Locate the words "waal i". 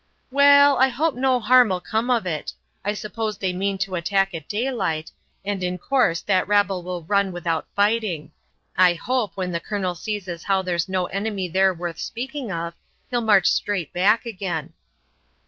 0.31-0.87